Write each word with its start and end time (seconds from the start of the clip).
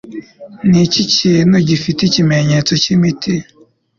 Niki 0.69 1.01
kintu 1.15 1.55
gifite 1.67 1.99
ikimenyetso 2.05 2.73
cyimiti 2.83 3.33